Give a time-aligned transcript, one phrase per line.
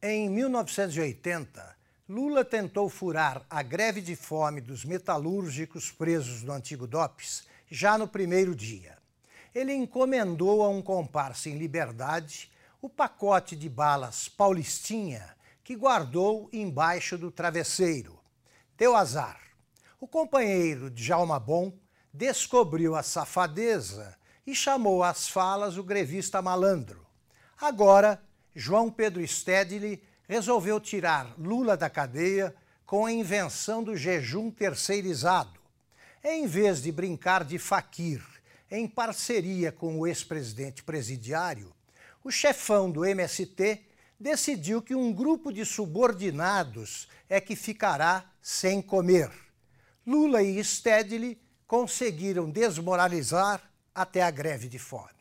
[0.00, 1.76] Em 1980,
[2.08, 8.06] Lula tentou furar a greve de fome dos metalúrgicos presos no antigo DOPS já no
[8.06, 8.96] primeiro dia.
[9.52, 12.48] Ele encomendou a um comparsa em liberdade
[12.80, 15.34] o pacote de balas Paulistinha
[15.64, 18.20] que guardou embaixo do travesseiro.
[18.76, 19.40] Deu azar.
[20.00, 21.72] O companheiro de Jalma Bom
[22.14, 27.04] descobriu a safadeza e chamou às falas o grevista malandro.
[27.60, 28.22] Agora,
[28.58, 32.52] João Pedro Stedley resolveu tirar Lula da cadeia
[32.84, 35.60] com a invenção do jejum terceirizado.
[36.24, 38.20] Em vez de brincar de faquir
[38.68, 41.72] em parceria com o ex-presidente presidiário,
[42.24, 43.80] o chefão do MST
[44.18, 49.30] decidiu que um grupo de subordinados é que ficará sem comer.
[50.04, 53.62] Lula e Stedley conseguiram desmoralizar
[53.94, 55.16] até a greve de fome.